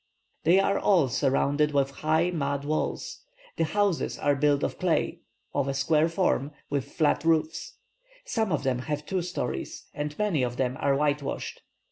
[0.45, 3.19] They are all surrounded with high mud walls;
[3.57, 5.19] the houses are built of clay,
[5.53, 7.75] of a square form, with flat roofs;
[8.25, 11.61] some of them have two stories, and many of them are whitewashed.